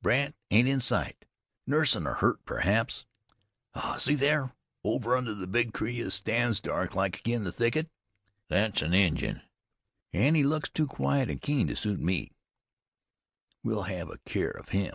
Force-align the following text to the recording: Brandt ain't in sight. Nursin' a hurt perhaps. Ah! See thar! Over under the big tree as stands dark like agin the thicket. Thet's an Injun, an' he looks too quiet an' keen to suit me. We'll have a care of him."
Brandt 0.00 0.36
ain't 0.52 0.68
in 0.68 0.78
sight. 0.78 1.24
Nursin' 1.66 2.06
a 2.06 2.14
hurt 2.14 2.44
perhaps. 2.44 3.04
Ah! 3.74 3.96
See 3.96 4.14
thar! 4.14 4.54
Over 4.84 5.16
under 5.16 5.34
the 5.34 5.48
big 5.48 5.72
tree 5.72 5.98
as 6.02 6.14
stands 6.14 6.60
dark 6.60 6.94
like 6.94 7.18
agin 7.18 7.42
the 7.42 7.50
thicket. 7.50 7.90
Thet's 8.48 8.80
an 8.80 8.94
Injun, 8.94 9.42
an' 10.12 10.36
he 10.36 10.44
looks 10.44 10.68
too 10.70 10.86
quiet 10.86 11.28
an' 11.30 11.40
keen 11.40 11.66
to 11.66 11.74
suit 11.74 11.98
me. 11.98 12.30
We'll 13.64 13.82
have 13.82 14.08
a 14.08 14.18
care 14.18 14.52
of 14.52 14.68
him." 14.68 14.94